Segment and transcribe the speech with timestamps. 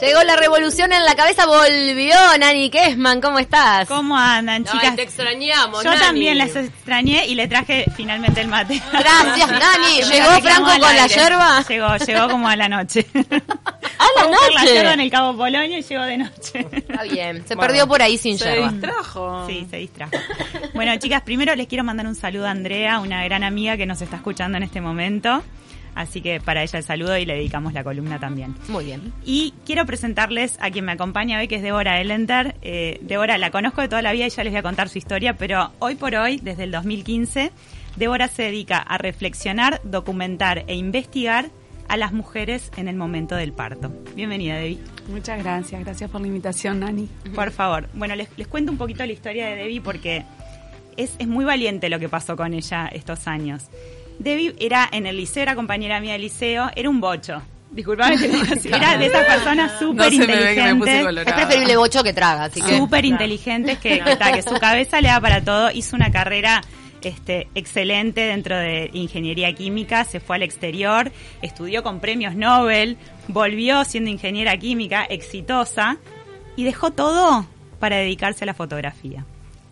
[0.00, 3.88] Llegó la revolución en la cabeza, volvió Nani Kessman, ¿cómo estás?
[3.88, 4.94] ¿Cómo andan, chicas?
[4.94, 6.00] te extrañamos, Yo Nani.
[6.02, 8.80] también las extrañé y le traje finalmente el mate.
[8.92, 10.02] Gracias, Nani.
[10.08, 11.64] ¿Llegó Franco con la yerba?
[11.68, 13.06] Llegó, llegó como a la noche.
[13.14, 14.74] ¿A la Fue buscar La noche?
[14.74, 16.66] yerba en el Cabo Polonio y llegó de noche.
[16.70, 18.68] Está bien, se Bueno, perdió por ahí sin Se yerba.
[18.70, 19.46] distrajo.
[19.48, 20.12] Sí, se distrajo.
[20.74, 24.00] Bueno, chicas, primero les quiero mandar un saludo a Andrea, una gran amiga que nos
[24.00, 25.42] está escuchando en este momento.
[25.98, 28.54] Así que para ella el saludo y le dedicamos la columna también.
[28.68, 29.12] Muy bien.
[29.24, 32.54] Y quiero presentarles a quien me acompaña hoy, que es Débora Elenter.
[32.62, 34.98] Eh, Débora la conozco de toda la vida y ya les voy a contar su
[34.98, 37.50] historia, pero hoy por hoy, desde el 2015,
[37.96, 41.50] Débora se dedica a reflexionar, documentar e investigar
[41.88, 43.92] a las mujeres en el momento del parto.
[44.14, 44.78] Bienvenida, Debbie.
[45.08, 47.08] Muchas gracias, gracias por la invitación, Nani.
[47.34, 47.88] Por favor.
[47.94, 50.24] Bueno, les, les cuento un poquito la historia de Debbie porque
[50.96, 53.64] es, es muy valiente lo que pasó con ella estos años.
[54.18, 57.42] Debbie era en el liceo, era compañera mía del liceo, era un bocho.
[57.70, 58.68] Disculpame que así.
[58.72, 61.06] Era de esas personas súper me me inteligentes.
[61.26, 62.78] Es preferible bocho que traga, así que...
[62.78, 65.70] Súper inteligentes que, que, está, que su cabeza le da para todo.
[65.70, 66.62] Hizo una carrera
[67.02, 72.96] este, excelente dentro de ingeniería química, se fue al exterior, estudió con premios Nobel,
[73.28, 75.98] volvió siendo ingeniera química, exitosa,
[76.56, 77.46] y dejó todo
[77.78, 79.24] para dedicarse a la fotografía.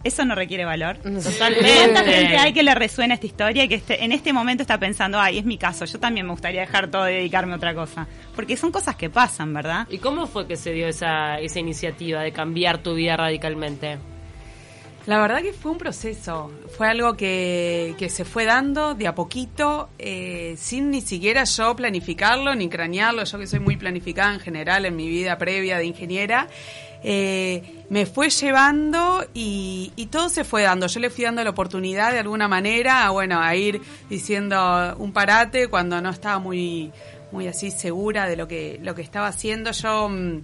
[0.06, 0.98] Eso no requiere valor.
[0.98, 1.72] Totalmente.
[1.92, 4.78] ¿Cuánta gente hay que le resuena esta historia y que este- en este momento está
[4.78, 7.74] pensando, ay, es mi caso, yo también me gustaría dejar todo y dedicarme a otra
[7.74, 8.06] cosa?
[8.34, 9.86] Porque son cosas que pasan, ¿verdad?
[9.90, 13.98] ¿Y cómo fue que se dio esa, esa iniciativa de cambiar tu vida radicalmente?
[15.06, 19.14] La verdad que fue un proceso, fue algo que, que se fue dando de a
[19.14, 24.40] poquito, eh, sin ni siquiera yo planificarlo ni cranearlo, yo que soy muy planificada en
[24.40, 26.48] general en mi vida previa de ingeniera,
[27.02, 30.86] eh, me fue llevando y, todo se fue dando.
[30.86, 35.12] Yo le fui dando la oportunidad de alguna manera a, bueno, a ir diciendo un
[35.12, 36.92] parate cuando no estaba muy,
[37.32, 39.72] muy así segura de lo que, lo que estaba haciendo.
[39.72, 40.08] Yo...
[40.08, 40.40] mm,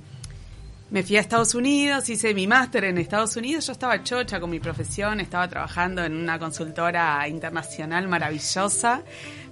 [0.92, 4.50] me fui a Estados Unidos, hice mi máster en Estados Unidos, yo estaba chocha con
[4.50, 9.02] mi profesión, estaba trabajando en una consultora internacional maravillosa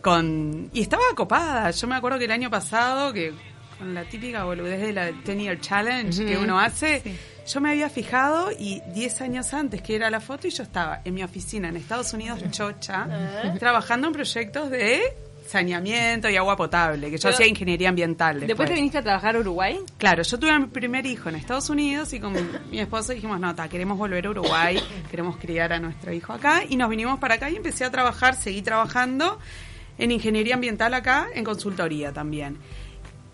[0.03, 1.71] con y estaba copada.
[1.71, 3.33] Yo me acuerdo que el año pasado que
[3.85, 7.03] la típica boludez de la 10 Year Challenge que uno hace,
[7.47, 11.01] yo me había fijado y 10 años antes que era la foto y yo estaba
[11.05, 13.09] en mi oficina en Estados Unidos chocha
[13.59, 15.01] trabajando en proyectos de
[15.47, 18.35] saneamiento y agua potable, que yo Pero- hacía ingeniería ambiental.
[18.35, 18.69] ¿Después después.
[18.69, 19.81] te viniste a trabajar a Uruguay?
[19.99, 22.33] Claro, yo tuve a mi primer hijo en Estados Unidos y con
[22.71, 24.79] mi esposo dijimos, no, ta, queremos volver a Uruguay,
[25.11, 28.37] queremos criar a nuestro hijo acá y nos vinimos para acá y empecé a trabajar,
[28.37, 29.41] seguí trabajando
[29.99, 32.57] en ingeniería ambiental acá, en consultoría también.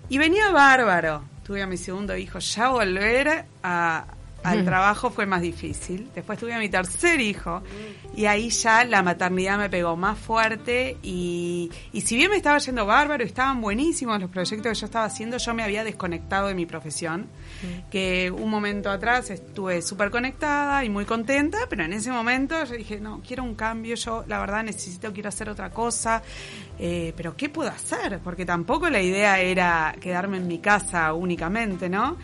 [0.08, 4.04] Y venía bárbaro, tuve a mi segundo hijo, ya volver a-
[4.46, 6.08] al trabajo fue más difícil.
[6.14, 7.62] Después tuve a mi tercer hijo
[8.14, 12.58] y ahí ya la maternidad me pegó más fuerte y, y si bien me estaba
[12.58, 16.54] yendo bárbaro, estaban buenísimos los proyectos que yo estaba haciendo, yo me había desconectado de
[16.54, 17.26] mi profesión,
[17.90, 22.74] que un momento atrás estuve súper conectada y muy contenta, pero en ese momento yo
[22.74, 26.22] dije, no, quiero un cambio, yo la verdad necesito, quiero hacer otra cosa,
[26.78, 28.20] eh, pero ¿qué puedo hacer?
[28.22, 32.16] Porque tampoco la idea era quedarme en mi casa únicamente, ¿no?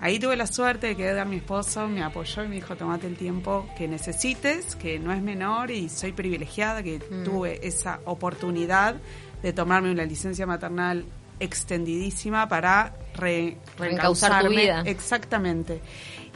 [0.00, 3.06] Ahí tuve la suerte de que a mi esposo me apoyó y me dijo, tomate
[3.06, 8.96] el tiempo que necesites, que no es menor y soy privilegiada que tuve esa oportunidad
[9.42, 11.04] de tomarme una licencia maternal
[11.40, 14.48] extendidísima para re- tu reencauzarme.
[14.50, 14.82] vida.
[14.84, 15.80] Exactamente.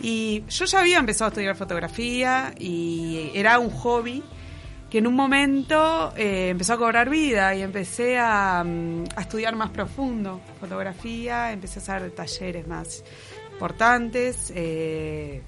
[0.01, 4.23] Y yo ya había empezado a estudiar fotografía y era un hobby
[4.91, 9.55] que en un momento eh, empezó a cobrar vida y empecé a, mm, a estudiar
[9.55, 13.05] más profundo fotografía, empecé a hacer talleres más
[13.61, 15.43] importantes, eh,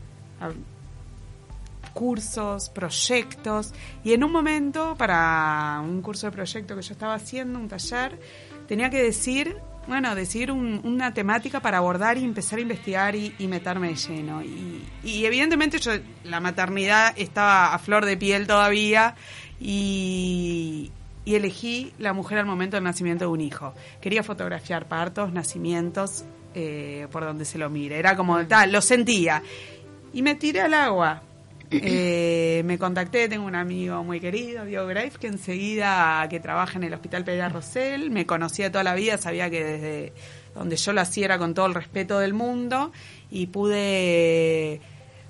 [1.95, 3.73] cursos, proyectos,
[4.05, 8.19] y en un momento, para un curso de proyecto que yo estaba haciendo, un taller,
[8.69, 9.57] tenía que decir,
[9.89, 13.95] bueno, decir un- una temática para abordar y empezar a investigar y, y meterme de
[13.97, 14.43] lleno.
[14.43, 15.93] Y, evidentemente yo,
[16.25, 19.15] la maternidad estaba a flor de piel todavía
[19.59, 20.91] y
[21.27, 23.73] elegí la mujer al momento del nacimiento de un hijo.
[24.03, 27.99] Quería fotografiar partos, nacimientos, eh, por donde se lo mire.
[27.99, 29.43] Era como tal, lo sentía.
[30.13, 31.23] Y me tiré al agua.
[31.75, 36.85] Eh, me contacté, tengo un amigo muy querido, Diego Greif, que enseguida que trabaja en
[36.85, 40.13] el Hospital Pereira Rosell, me conocía toda la vida, sabía que desde
[40.55, 42.93] donde yo lo hacía era con todo el respeto del mundo
[43.31, 44.83] y pude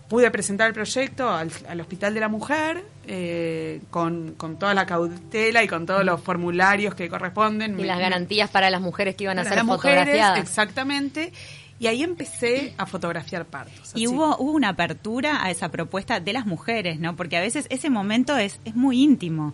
[0.08, 4.86] pude presentar el proyecto al, al Hospital de la Mujer eh, con, con toda la
[4.86, 7.78] cautela y con todos los formularios que corresponden.
[7.78, 10.38] Y las garantías para las mujeres que iban a ser las mujeres, fotografiadas.
[10.38, 11.32] exactamente.
[11.78, 13.90] Y ahí empecé a fotografiar partos.
[13.96, 14.06] Y así.
[14.06, 17.16] hubo, hubo una apertura a esa propuesta de las mujeres, ¿no?
[17.16, 19.52] Porque a veces ese momento es, es muy íntimo.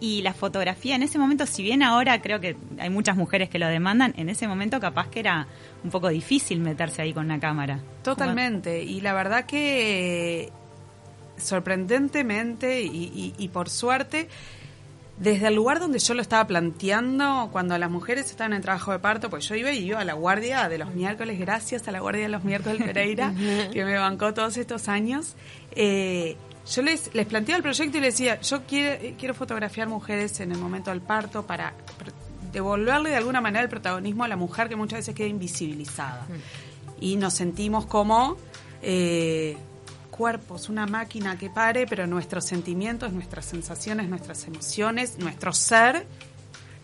[0.00, 3.60] Y la fotografía en ese momento, si bien ahora creo que hay muchas mujeres que
[3.60, 5.46] lo demandan, en ese momento capaz que era
[5.84, 7.78] un poco difícil meterse ahí con una cámara.
[8.02, 8.82] Totalmente.
[8.82, 10.50] Y la verdad que
[11.40, 14.28] sorprendentemente y, y- y por suerte,
[15.18, 19.00] desde el lugar donde yo lo estaba planteando, cuando las mujeres estaban en trabajo de
[19.00, 22.00] parto, pues yo iba y iba a la guardia de los miércoles, gracias a la
[22.00, 23.34] guardia de los miércoles Pereira,
[23.72, 25.34] que me bancó todos estos años.
[25.72, 26.36] eh,
[26.70, 30.52] yo les, les planteaba el proyecto y les decía, yo quiero, quiero fotografiar mujeres en
[30.52, 31.72] el momento del parto para
[32.52, 36.26] devolverle de alguna manera el protagonismo a la mujer que muchas veces queda invisibilizada.
[37.00, 38.36] Y nos sentimos como
[38.82, 39.56] eh,
[40.18, 46.04] cuerpos, una máquina que pare, pero nuestros sentimientos, nuestras sensaciones, nuestras emociones, nuestro ser,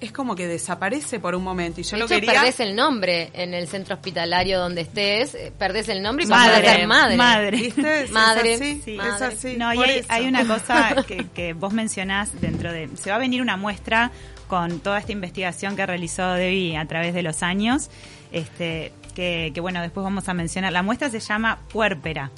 [0.00, 1.80] es como que desaparece por un momento.
[1.80, 2.32] Y yo de lo hecho, quería...
[2.40, 6.52] perdés el nombre en el centro hospitalario donde estés, eh, perdés el nombre y Madre,
[6.60, 7.16] pasás a ser madre.
[7.16, 7.56] madre.
[7.56, 8.02] ¿Viste?
[8.04, 8.96] Es Madre, así, Sí.
[8.98, 9.56] es así.
[9.56, 10.08] No, y hay, eso.
[10.10, 12.88] hay una cosa que, que vos mencionás dentro de...
[12.96, 14.12] Se va a venir una muestra
[14.46, 17.90] con toda esta investigación que realizó Debbie a través de los años,
[18.30, 20.72] este, que, que bueno, después vamos a mencionar.
[20.72, 22.30] La muestra se llama Puérpera.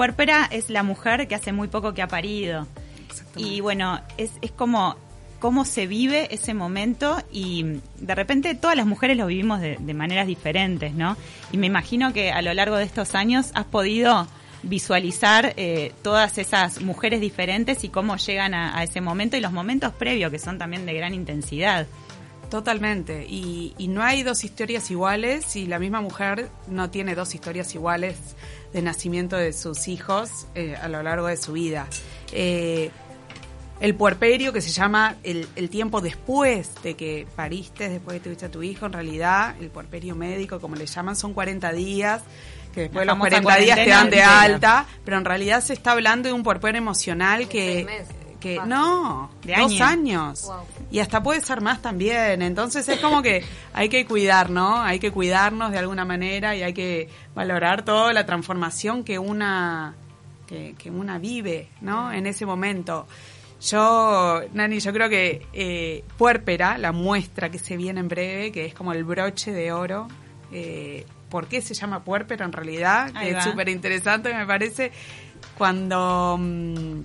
[0.00, 2.66] Puérpera es la mujer que hace muy poco que ha parido.
[3.36, 4.96] Y bueno, es, es como
[5.40, 9.92] cómo se vive ese momento y de repente todas las mujeres lo vivimos de, de
[9.92, 11.18] maneras diferentes, ¿no?
[11.52, 14.26] Y me imagino que a lo largo de estos años has podido
[14.62, 19.52] visualizar eh, todas esas mujeres diferentes y cómo llegan a, a ese momento y los
[19.52, 21.86] momentos previos que son también de gran intensidad.
[22.50, 23.24] Totalmente.
[23.28, 27.74] Y, y no hay dos historias iguales y la misma mujer no tiene dos historias
[27.74, 28.16] iguales
[28.72, 31.86] de nacimiento de sus hijos eh, a lo largo de su vida.
[32.32, 32.90] Eh,
[33.80, 38.24] el puerperio, que se llama el, el tiempo después de que pariste, después de que
[38.24, 42.20] tuviste a tu hijo, en realidad, el puerperio médico, como le llaman, son 40 días,
[42.74, 45.72] que después de los famosa 40 días te dan de alta, pero en realidad se
[45.72, 47.72] está hablando de un puerperio emocional que...
[47.72, 48.19] seis meses.
[48.40, 48.70] Que Fácil.
[48.70, 49.80] no, De dos años.
[49.80, 50.42] años.
[50.46, 50.86] Wow.
[50.90, 52.42] Y hasta puede ser más también.
[52.42, 54.80] Entonces es como que hay que cuidar, ¿no?
[54.82, 59.94] Hay que cuidarnos de alguna manera y hay que valorar toda la transformación que una,
[60.46, 62.10] que, que una vive, ¿no?
[62.10, 63.06] En ese momento.
[63.60, 68.64] Yo, Nani, yo creo que eh, Puérpera, la muestra que se viene en breve, que
[68.64, 70.08] es como el broche de oro,
[70.50, 73.12] eh, ¿por qué se llama Puérpera en realidad?
[73.12, 74.90] Que es súper interesante, me parece,
[75.58, 76.38] cuando...
[76.40, 77.00] mm,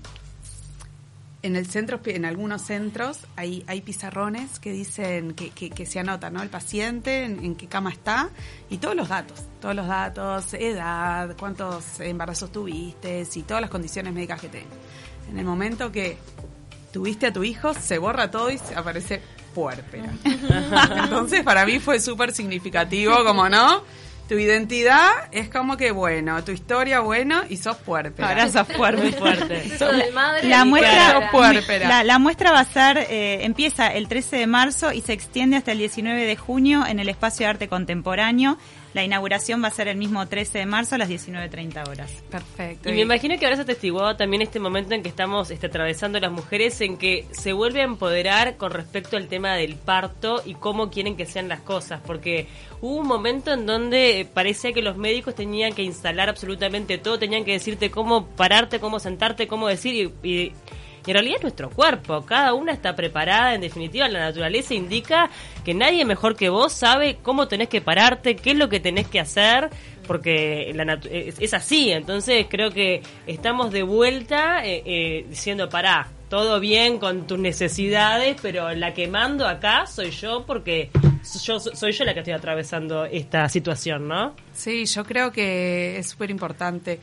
[1.45, 6.00] en el centro, en algunos centros, hay, hay pizarrones que dicen, que, que, que se
[6.00, 6.42] anota, ¿no?
[6.42, 8.30] El paciente, en, en qué cama está,
[8.68, 14.12] y todos los datos, todos los datos, edad, cuántos embarazos tuviste, y todas las condiciones
[14.12, 14.74] médicas que tengas.
[15.30, 16.18] En el momento que
[16.92, 19.21] tuviste a tu hijo, se borra todo y se aparece
[19.53, 20.12] puérpera.
[21.03, 23.83] Entonces, para mí fue súper significativo, como no,
[24.27, 28.30] tu identidad es como que, bueno, tu historia, bueno, y sos puérpera.
[28.30, 29.12] Ahora sos fuerte.
[29.13, 29.77] Fuerte.
[30.44, 31.30] La muestra,
[31.88, 35.57] la, la muestra va a ser, eh, empieza el 13 de marzo y se extiende
[35.57, 38.57] hasta el 19 de junio en el Espacio de Arte Contemporáneo.
[38.95, 42.09] La inauguración va a ser el mismo 13 de marzo a las 19.30 horas.
[42.31, 42.88] Perfecto.
[42.88, 46.18] Y me imagino que ahora se atestiguado también este momento en que estamos este, atravesando
[46.18, 50.53] las mujeres, en que se vuelve a empoderar con respecto al tema del parto y
[50.53, 52.47] cómo quieren que sean las cosas, porque
[52.80, 57.44] hubo un momento en donde parecía que los médicos tenían que instalar absolutamente todo, tenían
[57.44, 60.53] que decirte cómo pararte, cómo sentarte, cómo decir, y, y-
[61.05, 65.29] y en realidad es nuestro cuerpo, cada una está preparada, en definitiva la naturaleza indica
[65.63, 69.07] que nadie mejor que vos sabe cómo tenés que pararte, qué es lo que tenés
[69.07, 69.69] que hacer,
[70.07, 76.09] porque la es, es así, entonces creo que estamos de vuelta eh, eh, diciendo, pará,
[76.29, 80.89] todo bien con tus necesidades, pero la que mando acá soy yo porque
[81.43, 84.35] yo soy yo la que estoy atravesando esta situación, ¿no?
[84.53, 87.00] Sí, yo creo que es súper importante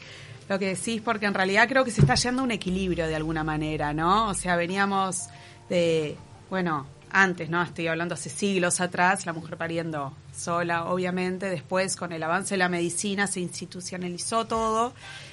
[0.52, 3.42] lo que decís, porque en realidad creo que se está yendo un equilibrio de alguna
[3.42, 4.28] manera, ¿no?
[4.28, 5.28] O sea, veníamos
[5.70, 6.16] de,
[6.50, 7.62] bueno, antes, ¿no?
[7.62, 12.58] Estoy hablando hace siglos atrás, la mujer pariendo sola, obviamente, después con el avance de
[12.58, 14.92] la medicina se institucionalizó todo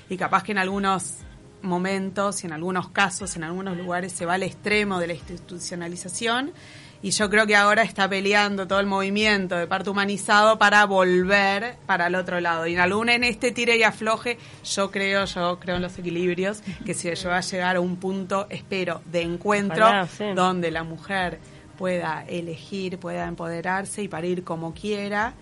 [0.09, 1.15] y capaz que en algunos
[1.63, 6.53] momentos y en algunos casos, en algunos lugares se va al extremo de la institucionalización
[7.01, 11.77] y yo creo que ahora está peleando todo el movimiento de parto humanizado para volver
[11.85, 12.67] para el otro lado.
[12.67, 16.61] Y en algún en este tire y afloje, yo creo, yo creo en los equilibrios,
[16.85, 20.25] que se va a llegar a un punto, espero, de encuentro Ojalá, sí.
[20.35, 21.39] donde la mujer
[21.77, 25.33] pueda elegir, pueda empoderarse y parir como quiera,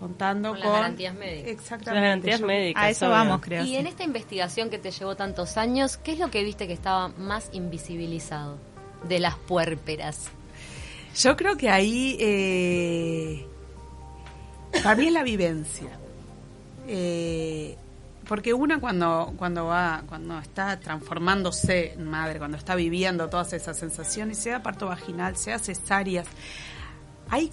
[0.00, 1.50] contando Con con, las garantías médicas.
[1.52, 1.94] Exactamente.
[1.94, 2.82] Las garantías Yo- médicas.
[2.82, 3.14] A eso obvio.
[3.16, 3.62] vamos, creo.
[3.62, 3.76] Y sí.
[3.76, 7.08] en esta investigación que te llevó tantos años, ¿qué es lo que viste que estaba
[7.08, 8.58] más invisibilizado
[9.08, 10.32] de las puérperas?
[11.16, 13.46] Yo creo que ahí eh,
[14.82, 15.88] para mí es la vivencia.
[16.86, 17.76] eh,
[18.28, 23.78] porque una cuando, cuando va, cuando está transformándose en madre, cuando está viviendo todas esas
[23.78, 26.26] sensaciones, sea parto vaginal, sea cesáreas,
[27.30, 27.50] hay,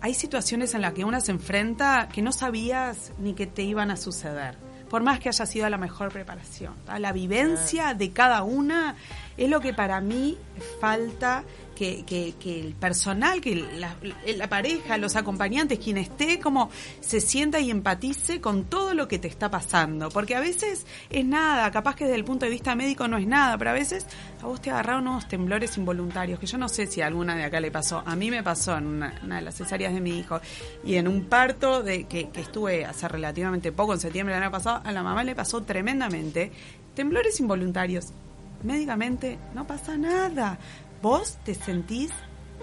[0.00, 3.90] hay situaciones en las que una se enfrenta que no sabías ni que te iban
[3.90, 4.56] a suceder
[4.90, 6.74] por más que haya sido la mejor preparación.
[6.98, 8.96] La vivencia de cada una
[9.40, 10.36] es lo que para mí
[10.80, 11.44] falta
[11.74, 13.96] que, el personal, que la,
[14.36, 16.70] la, pareja, los acompañantes, quien esté, como
[17.00, 20.10] se sienta y empatice con todo lo que te está pasando.
[20.10, 23.26] Porque a veces es nada, capaz que desde el punto de vista médico no es
[23.26, 24.06] nada, pero a veces
[24.42, 27.44] a vos te agarraron unos temblores involuntarios, que yo no sé si a alguna de
[27.44, 28.02] acá le pasó.
[28.04, 30.38] A mí me pasó en una, de las cesáreas de mi hijo
[30.84, 34.52] y en un parto de que, que estuve hace relativamente poco, en septiembre del año
[34.52, 36.52] pasado, a la mamá le pasó tremendamente.
[36.94, 38.12] Temblores involuntarios
[38.62, 40.58] médicamente no pasa nada.
[41.02, 42.10] Vos te sentís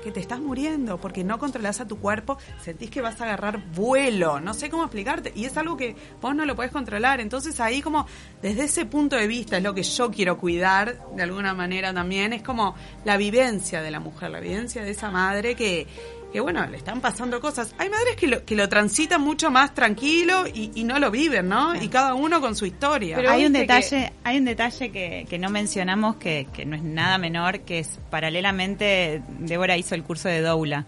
[0.03, 3.63] que te estás muriendo porque no controlas a tu cuerpo, sentís que vas a agarrar
[3.73, 7.59] vuelo, no sé cómo explicarte, y es algo que vos no lo podés controlar, entonces
[7.59, 8.05] ahí como
[8.41, 12.33] desde ese punto de vista es lo que yo quiero cuidar de alguna manera también,
[12.33, 12.75] es como
[13.05, 15.87] la vivencia de la mujer, la vivencia de esa madre que
[16.31, 17.73] que bueno, le están pasando cosas.
[17.77, 21.75] Hay madres que lo, que lo transitan mucho más tranquilo y, no lo viven, ¿no?
[21.75, 23.15] Y cada uno con su historia.
[23.17, 26.83] Pero hay un detalle, hay un detalle que, que no mencionamos que, que no es
[26.83, 30.85] nada menor, que es paralelamente Débora hizo el curso de doula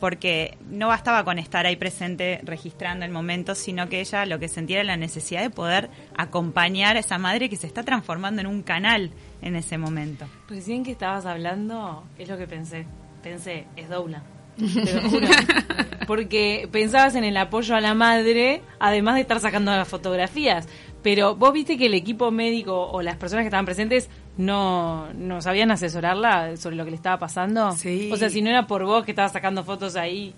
[0.00, 4.48] porque no bastaba con estar ahí presente registrando el momento, sino que ella lo que
[4.48, 8.46] sentía era la necesidad de poder acompañar a esa madre que se está transformando en
[8.46, 9.10] un canal
[9.42, 10.26] en ese momento.
[10.48, 12.86] Recién que estabas hablando, es lo que pensé.
[13.22, 14.22] Pensé, es doula.
[16.06, 20.68] Porque pensabas en el apoyo a la madre, además de estar sacando las fotografías.
[21.02, 25.40] Pero vos viste que el equipo médico o las personas que estaban presentes no, no
[25.40, 27.72] sabían asesorarla sobre lo que le estaba pasando.
[27.72, 28.10] Sí.
[28.12, 30.34] O sea, si no era por vos que estabas sacando fotos ahí.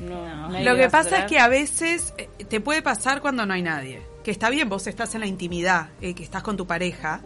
[0.00, 3.62] No, Lo que pasa es que a veces eh, te puede pasar cuando no hay
[3.62, 4.00] nadie.
[4.22, 7.22] Que está bien, vos estás en la intimidad, eh, que estás con tu pareja,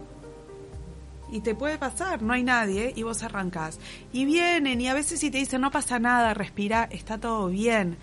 [1.32, 3.80] y te puede pasar, no hay nadie y vos arrancás.
[4.12, 7.96] Y vienen y a veces si te dicen no pasa nada, respira, está todo bien.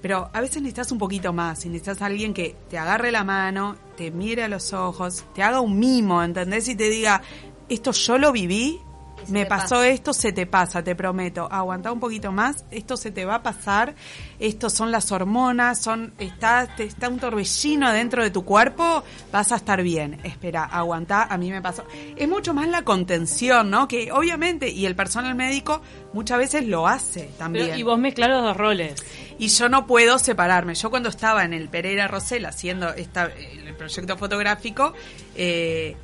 [0.00, 3.76] Pero a veces necesitas un poquito más y necesitas alguien que te agarre la mano,
[3.96, 6.68] te mire a los ojos, te haga un mimo, ¿entendés?
[6.68, 7.20] Y te diga,
[7.68, 8.80] esto yo lo viví
[9.28, 11.48] me pasó esto, se te pasa, te prometo.
[11.50, 13.94] Aguanta un poquito más, esto se te va a pasar.
[14.38, 19.56] Estos son las hormonas, son está está un torbellino dentro de tu cuerpo, vas a
[19.56, 20.20] estar bien.
[20.22, 21.84] Espera, aguanta, a mí me pasó.
[22.16, 23.88] Es mucho más la contención, ¿no?
[23.88, 25.82] Que obviamente y el personal médico
[26.12, 27.78] muchas veces lo hace también.
[27.78, 29.04] y vos mezclas los dos roles.
[29.38, 30.74] Y yo no puedo separarme.
[30.74, 34.94] Yo cuando estaba en el Pereira Rosell haciendo esta, el proyecto fotográfico,
[35.36, 35.96] eh,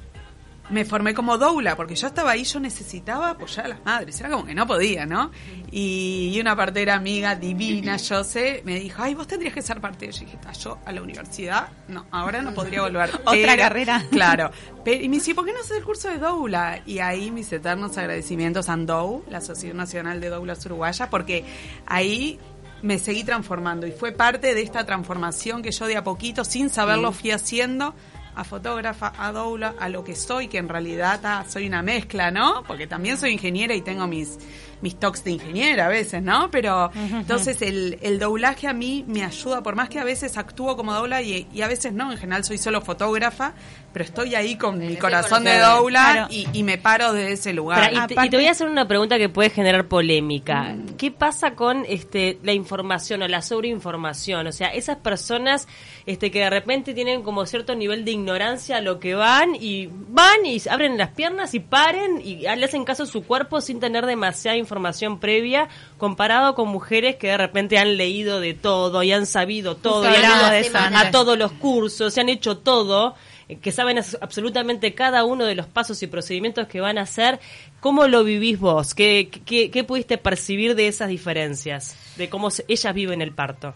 [0.70, 4.30] me formé como doula, porque yo estaba ahí, yo necesitaba apoyar a las madres, era
[4.30, 5.30] como que no podía, ¿no?
[5.70, 10.10] Y, una partera amiga divina, yo sé, me dijo, ay, vos tendrías que ser parte.
[10.10, 13.10] Yo dije, yo a la universidad, no, ahora no podría volver.
[13.24, 14.02] Otra carrera.
[14.14, 14.50] Claro.
[14.86, 16.80] y me dice, ¿por qué no haces el curso de doula?
[16.86, 21.44] Y ahí mis eternos agradecimientos a ANDOU, la Sociedad Nacional de Doulas Uruguaya, porque
[21.86, 22.38] ahí
[22.82, 26.70] me seguí transformando y fue parte de esta transformación que yo de a poquito, sin
[26.70, 27.94] saberlo, fui haciendo
[28.34, 32.62] a fotógrafa, a doula, a lo que soy, que en realidad soy una mezcla, ¿no?
[32.66, 34.38] Porque también soy ingeniera y tengo mis,
[34.84, 36.50] mis talks de ingeniera a veces, ¿no?
[36.50, 40.76] Pero entonces el, el doblaje a mí me ayuda, por más que a veces actúo
[40.76, 43.54] como doula y, y a veces no, en general soy solo fotógrafa,
[43.94, 47.92] pero estoy ahí con mi corazón de doula y, me paro de ese lugar.
[47.94, 50.74] y, te, voy a hacer una pregunta que puede generar polémica.
[50.74, 50.96] Mm.
[50.98, 54.46] ¿Qué pasa con este la información o la sobreinformación?
[54.48, 55.66] O sea, esas personas
[56.04, 59.88] este que de repente tienen como cierto nivel de ignorancia a lo que van y
[59.90, 63.80] van y abren las piernas y paren y le hacen caso a su cuerpo sin
[63.80, 64.73] tener demasiada información
[65.20, 70.04] previa comparado con mujeres que de repente han leído de todo y han sabido todo
[70.04, 73.14] y han ido a todos los cursos, se han hecho todo
[73.48, 77.40] eh, que saben absolutamente cada uno de los pasos y procedimientos que van a hacer.
[77.80, 78.94] ¿Cómo lo vivís vos?
[78.94, 81.96] ¿Qué, qué, pudiste percibir de esas diferencias?
[82.16, 83.74] De cómo ellas viven el parto.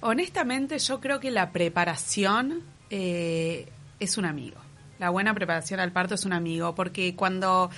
[0.00, 3.68] Honestamente, yo creo que la preparación eh,
[3.98, 4.56] es un amigo.
[4.98, 7.70] La buena preparación al parto es un amigo, porque cuando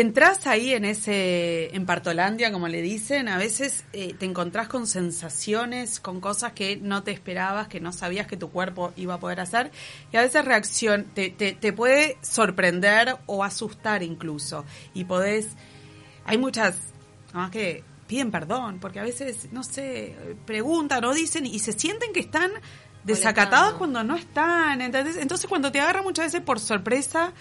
[0.00, 4.86] entras ahí en ese, en Partolandia, como le dicen, a veces eh, te encontrás con
[4.86, 9.20] sensaciones, con cosas que no te esperabas, que no sabías que tu cuerpo iba a
[9.20, 9.70] poder hacer,
[10.12, 15.48] y a veces reacción, te, te, te puede sorprender o asustar incluso, y podés,
[16.24, 16.76] hay muchas,
[17.32, 22.12] más que piden perdón, porque a veces, no sé, preguntan o dicen y se sienten
[22.12, 22.50] que están
[23.06, 27.32] desacatados cuando no están, entonces, entonces cuando te agarra muchas veces por sorpresa,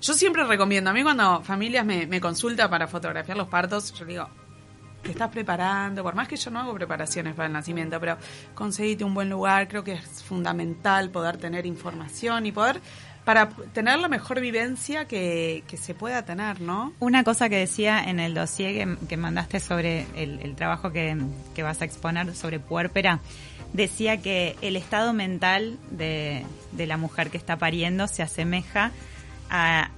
[0.00, 4.04] yo siempre recomiendo, a mí cuando familias me, me consultan para fotografiar los partos, yo
[4.04, 4.28] digo,
[5.02, 8.18] te estás preparando, por más que yo no hago preparaciones para el nacimiento, pero
[8.54, 12.80] conseguite un buen lugar, creo que es fundamental poder tener información y poder
[13.24, 16.92] para tener la mejor vivencia que, se pueda tener, ¿no?
[16.98, 21.16] Una cosa que decía en el dossier que, que mandaste sobre el, trabajo que,
[21.62, 23.20] vas a exponer sobre puérpera,
[23.72, 28.90] decía que el estado mental de, de la mujer que está pariendo se asemeja
[29.50, 29.90] a,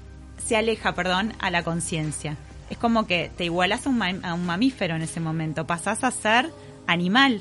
[0.46, 2.36] se aleja, perdón, a la conciencia.
[2.68, 6.10] Es como que te igualas a un, a un mamífero en ese momento, pasás a
[6.10, 6.50] ser
[6.86, 7.40] animal,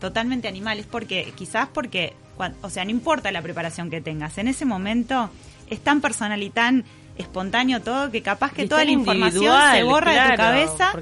[0.00, 0.78] totalmente animal.
[0.78, 2.14] Es porque, quizás porque
[2.62, 5.30] o sea, no importa la preparación que tengas, en ese momento
[5.70, 6.84] es tan personal y tan
[7.16, 10.92] espontáneo todo que capaz que toda la información se borra de tu cabeza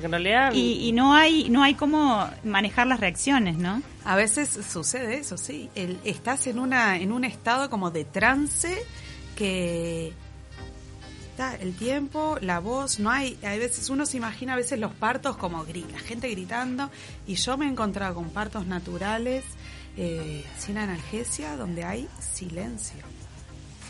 [0.52, 3.82] y, y, no hay no hay cómo manejar las reacciones, ¿no?
[4.04, 5.70] A veces sucede eso, sí.
[5.74, 8.84] El, estás en una en un estado como de trance
[9.36, 10.12] que
[11.30, 14.92] está el tiempo, la voz, no hay, a veces uno se imagina a veces los
[14.92, 16.90] partos como la gente gritando
[17.26, 19.44] y yo me he encontrado con partos naturales
[19.96, 23.02] eh, sin analgesia donde hay silencio,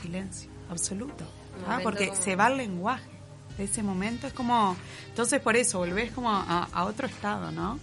[0.03, 1.25] silencio absoluto,
[1.69, 1.81] ¿ah?
[1.83, 3.11] porque se va el lenguaje.
[3.57, 4.77] De ese momento es como,
[5.09, 7.79] entonces por eso volvés como a, otro estado, ¿no?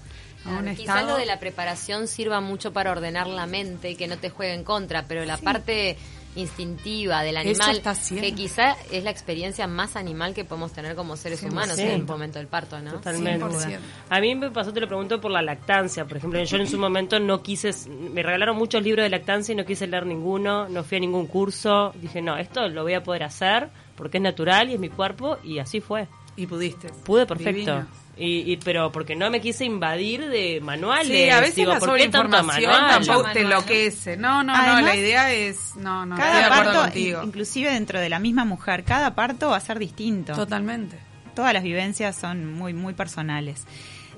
[0.46, 4.18] Un quizás lo de la preparación sirva mucho para ordenar la mente y que no
[4.18, 5.98] te juegue en contra, pero la parte
[6.36, 11.44] instintiva del animal, que quizá es la experiencia más animal que podemos tener como seres
[11.44, 12.92] humanos en el momento del parto, ¿no?
[12.92, 13.80] Totalmente.
[14.10, 16.78] A mí me pasó, te lo pregunto por la lactancia, por ejemplo, yo en su
[16.78, 20.84] momento no quise, me regalaron muchos libros de lactancia y no quise leer ninguno, no
[20.84, 24.70] fui a ningún curso, dije, no, esto lo voy a poder hacer porque es natural
[24.70, 26.08] y es mi cuerpo y así fue.
[26.36, 26.90] Y pudiste.
[27.04, 27.86] Pude perfecto.
[28.22, 31.08] Y, pero porque no me quise invadir de manuales.
[31.08, 34.18] Sí, a veces Digo, la ¿por qué tampoco te enloquece.
[34.18, 35.76] No, no, no, la idea es...
[35.78, 37.22] No, no, cada estoy de parto, contigo.
[37.24, 40.34] inclusive dentro de la misma mujer, cada parto va a ser distinto.
[40.34, 40.98] Totalmente.
[41.34, 43.66] Todas las vivencias son muy, muy personales.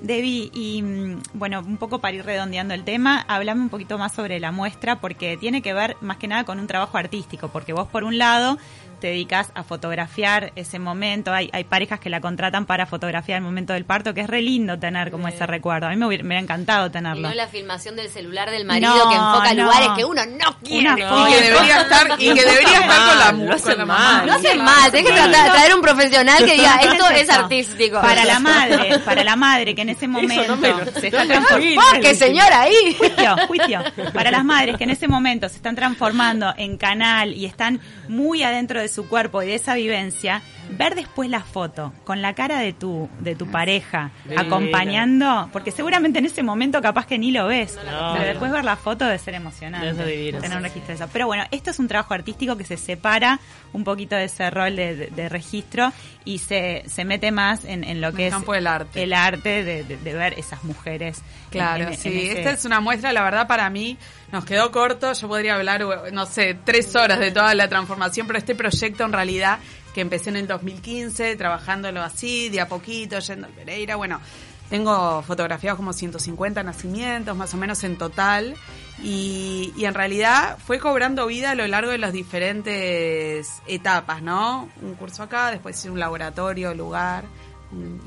[0.01, 4.13] Debbie, y mm, bueno, un poco para ir redondeando el tema, hablame un poquito más
[4.13, 7.71] sobre la muestra porque tiene que ver más que nada con un trabajo artístico, porque
[7.73, 8.57] vos por un lado
[9.01, 11.33] te dedicas a fotografiar ese momento.
[11.33, 14.41] Hay, hay parejas que la contratan para fotografiar el momento del parto, que es re
[14.41, 15.87] lindo tener como ese recuerdo.
[15.87, 17.27] A mí me hubiera, encantado tenerlo.
[17.27, 20.91] Y no la filmación del celular del marido que enfoca lugares que uno no quiere.
[20.91, 24.23] y que debería estar, y que debería estar con la, no con la mamá.
[24.25, 27.99] No hace mal, hay que traer un profesional que diga, esto es artístico.
[27.99, 30.57] Para la madre, para la madre que en ese momento
[30.99, 32.01] se está transformando.
[32.01, 32.95] ¡Qué señora ahí!
[32.97, 33.83] Juicio, juicio.
[34.13, 38.43] Para las madres que en ese momento se están transformando en canal y están muy
[38.43, 40.41] adentro de su cuerpo y de esa vivencia,
[40.77, 46.19] ver después la foto con la cara de tu, de tu pareja acompañando, porque seguramente
[46.19, 49.35] en ese momento capaz que ni lo ves, pero después ver la foto debe ser
[49.35, 49.87] emocionante.
[49.93, 51.09] tener un registro de eso.
[51.11, 53.39] Pero bueno, esto es un trabajo artístico que se separa
[53.73, 55.91] un poquito de ese rol de, registro
[56.23, 60.33] y se, se mete más en, lo que es el arte, el arte de, ver
[60.37, 61.21] esas mujeres.
[61.49, 63.97] Claro, sí, esta es una muestra, la verdad, para mí
[64.31, 68.39] nos quedó corto, yo podría hablar, no sé, tres horas de toda la transformación, pero
[68.39, 69.59] este proyecto en realidad
[69.93, 73.95] que empecé en el 2015, trabajándolo así, de a poquito, yendo al Pereira.
[73.95, 74.21] Bueno,
[74.69, 78.55] tengo fotografiados como 150 nacimientos, más o menos en total.
[79.03, 84.69] Y, y, en realidad fue cobrando vida a lo largo de las diferentes etapas, ¿no?
[84.81, 87.23] Un curso acá, después hice un laboratorio, lugar,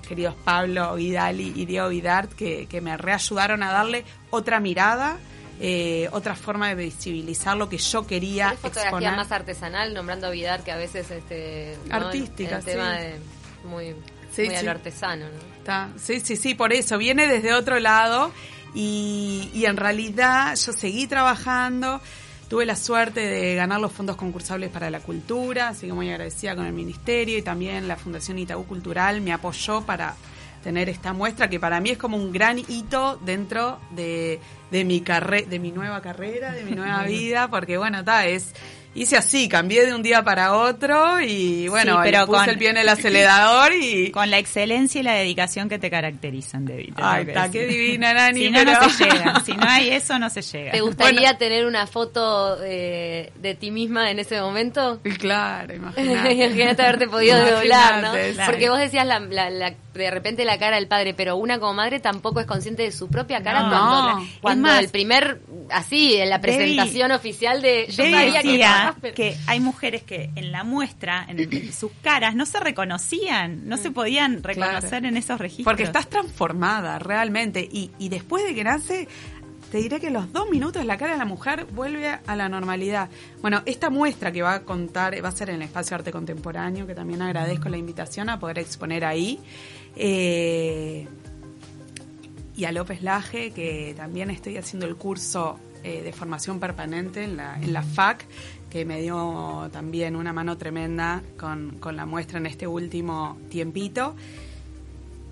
[0.07, 5.19] queridos Pablo Vidal y Diego Vidart, que, que me reayudaron a darle otra mirada
[5.61, 10.31] eh, otra forma de visibilizar lo que yo quería ¿Es fotografía más artesanal, nombrando a
[10.31, 13.21] Vidar que a veces este artística, el, tema de
[13.65, 13.95] muy,
[14.37, 15.27] muy artesano,
[15.59, 15.91] Está.
[15.97, 18.33] Sí, sí, sí, por eso viene desde otro lado
[18.75, 22.01] y, y en realidad yo seguí trabajando.
[22.49, 26.55] Tuve la suerte de ganar los fondos concursables para la cultura, así que muy agradecida
[26.55, 30.15] con el ministerio y también la Fundación Itaú Cultural me apoyó para
[30.63, 35.03] tener esta muestra que para mí es como un gran hito dentro de, de mi
[35.03, 38.55] carrera, de mi nueva carrera, de mi nueva vida, porque bueno, está, es
[38.95, 42.77] hice así, cambié de un día para otro y bueno, pero puse el pie en
[42.79, 44.11] el acelerador y...
[44.11, 46.95] Con la excelencia y la dedicación que te caracterizan, David.
[46.97, 48.45] Ay, está, qué divina, Nani.
[48.45, 49.41] Si no, no se llega.
[49.45, 50.73] Si no hay eso, no se llega.
[50.73, 55.01] ¿Te gustaría tener una foto de, de, ti misma en ese momento?
[55.19, 56.33] Claro, imagínate.
[56.35, 58.13] imagínate haberte podido doblar, ¿no?
[58.47, 62.01] Porque vos decías la, la, de repente la cara del padre, pero una como madre
[62.01, 67.13] tampoco es consciente de su propia cara cuando, cuando el primer, así, en la presentación
[67.13, 67.87] oficial de...
[67.89, 68.59] Yo sabía que
[69.15, 73.91] que hay mujeres que en la muestra, en, sus caras, no se reconocían, no se
[73.91, 75.65] podían reconocer en esos registros.
[75.65, 79.09] Porque estás transformada realmente y, y después de que nace
[79.75, 83.11] te diré que los dos minutos la cara de la mujer vuelve a la normalidad.
[83.41, 86.87] Bueno, esta muestra que va a contar, va a ser en el Espacio Arte Contemporáneo,
[86.87, 89.41] que también agradezco la invitación a poder exponer ahí.
[89.97, 91.09] Eh,
[92.57, 97.37] y a López Laje, que también estoy haciendo el curso eh, de formación permanente en
[97.37, 98.27] la, en la FAC,
[98.75, 104.17] que me dio también una mano tremenda con, con la muestra en este último tiempito.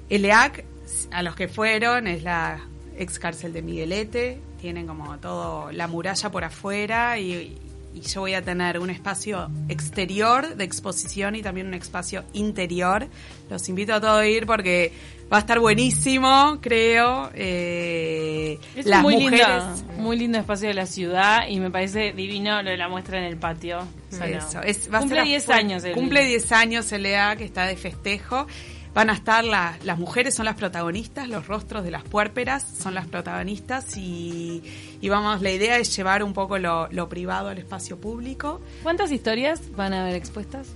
[0.09, 0.65] El EAC,
[1.11, 2.61] a los que fueron, es la
[2.97, 7.59] ex cárcel de Miguelete, tienen como todo la muralla por afuera y,
[7.95, 13.09] y yo voy a tener un espacio exterior de exposición y también un espacio interior.
[13.51, 14.93] Los invito a todos a ir porque
[15.33, 17.31] va a estar buenísimo, creo.
[17.35, 19.47] Eh, es las muy mujeres...
[19.47, 23.19] lindo, muy lindo espacio de la ciudad y me parece divino lo de la muestra
[23.19, 23.87] en el patio.
[24.11, 25.85] Eso, es, va cumple 10 años.
[25.85, 25.93] El...
[25.93, 28.47] Cumple 10 años el EA que está de festejo.
[28.95, 33.07] Van a estar las mujeres son las protagonistas, los rostros de las puérperas son las
[33.07, 34.63] protagonistas y,
[35.01, 38.61] y vamos, la idea es llevar un poco lo, lo, privado al espacio público.
[38.83, 40.69] ¿Cuántas historias van a haber expuestas?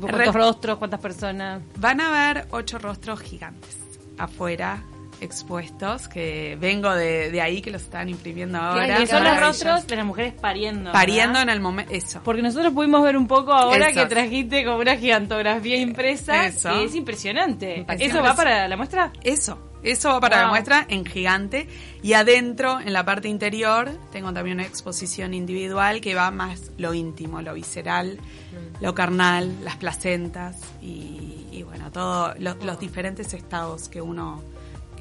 [0.00, 0.78] ¿Cuántos rostros?
[0.78, 1.62] ¿Cuántas personas?
[1.78, 3.76] Van a haber ocho rostros gigantes
[4.18, 4.84] afuera
[5.24, 8.96] expuestos, que vengo de, ahí, que los están imprimiendo ahora.
[8.96, 10.92] Que son los rostros de las mujeres pariendo.
[10.92, 12.20] Pariendo en el momento, eso.
[12.24, 16.46] Porque nosotros pudimos ver un poco ahora que trajiste como una gigantografía impresa.
[16.46, 16.70] Eso.
[16.70, 17.84] es impresionante.
[17.98, 19.12] ¿Eso va para la muestra?
[19.22, 19.58] Eso.
[19.84, 21.68] Eso va para la muestra en gigante.
[22.02, 26.94] Y adentro, en la parte interior, tengo también una exposición individual que va más lo
[26.94, 28.82] íntimo, lo visceral, mm.
[28.82, 34.42] lo carnal, las placentas y, bueno, todos los diferentes estados que uno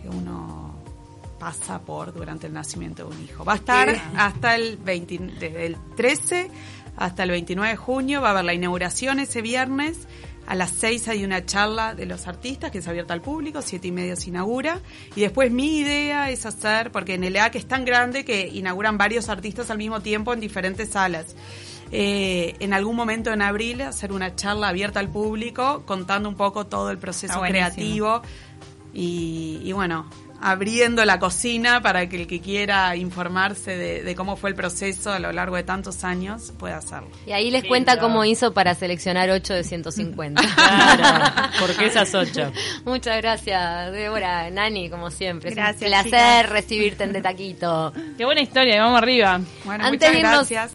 [0.10, 0.74] uno
[1.40, 3.44] pasa por durante el nacimiento de un hijo.
[3.44, 6.50] Va a estar hasta el 20, desde el 13
[6.96, 10.08] hasta el 29 de junio, va a haber la inauguración ese viernes.
[10.46, 13.88] A las 6 hay una charla de los artistas que es abierta al público, siete
[13.88, 14.80] y media se inaugura.
[15.16, 18.98] Y después mi idea es hacer, porque en el EAC es tan grande que inauguran
[18.98, 21.36] varios artistas al mismo tiempo en diferentes salas.
[21.96, 26.66] Eh, en algún momento en abril hacer una charla abierta al público contando un poco
[26.66, 28.24] todo el proceso creativo
[28.94, 30.06] y, bueno,
[30.42, 35.20] abriendo la cocina para que el que quiera informarse de, cómo fue el proceso a
[35.20, 37.10] lo largo de tantos años pueda hacerlo.
[37.26, 40.42] Y ahí les cuenta cómo hizo para seleccionar 8 de 150.
[40.56, 42.52] claro, porque esas 8.
[42.86, 45.52] Muchas gracias, Débora, Nani, como siempre.
[45.52, 45.82] Gracias.
[45.82, 47.94] un placer recibirte en De Taquito.
[48.18, 49.40] Qué buena historia, vamos arriba.
[49.64, 50.72] Bueno, muchas gracias.